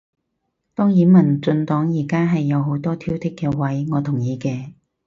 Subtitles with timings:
[0.73, 4.73] 當然民進黨而家係有好多挑剔嘅位，我同意嘅